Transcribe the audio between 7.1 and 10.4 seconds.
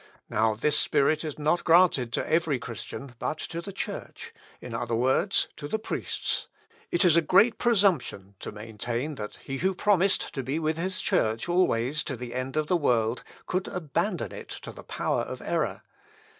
great presumption to maintain, that he who promised